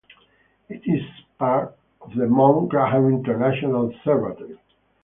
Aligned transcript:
It 0.67 0.81
is 0.87 1.03
a 1.05 1.37
part 1.37 1.75
of 2.01 2.15
the 2.15 2.25
Mount 2.25 2.69
Graham 2.69 3.05
International 3.07 3.85
Observatory. 3.89 4.57